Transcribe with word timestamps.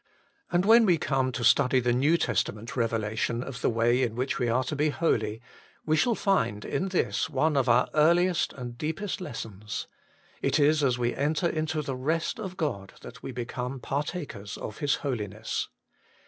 And 0.51 0.65
when 0.65 0.87
we 0.87 0.97
come 0.97 1.31
to 1.31 1.43
study 1.43 1.79
the 1.79 1.93
New 1.93 2.17
Testament 2.17 2.75
revelation 2.75 3.43
of 3.43 3.61
the 3.61 3.69
way 3.69 4.01
in 4.01 4.15
which 4.15 4.39
we 4.39 4.49
are 4.49 4.63
32 4.63 4.63
HOLY 4.63 4.63
IN 4.63 4.63
CHEIST. 4.63 4.69
to 4.69 4.75
be 4.75 5.29
holy, 5.29 5.41
we 5.85 5.95
shall 5.95 6.15
find 6.15 6.65
in 6.65 6.87
this 6.87 7.29
one 7.29 7.55
of 7.55 7.69
our 7.69 7.87
earliest 7.93 8.51
and 8.53 8.79
deepest 8.79 9.21
lessons. 9.21 9.85
It 10.41 10.59
is 10.59 10.83
as 10.83 10.97
we 10.97 11.13
enter 11.13 11.47
into 11.47 11.83
the 11.83 11.95
rest 11.95 12.39
of 12.39 12.57
God 12.57 12.93
that 13.01 13.21
we 13.21 13.31
become 13.31 13.79
partakers 13.79 14.57
of 14.57 14.79
His 14.79 14.95
Holiness. 15.05 15.69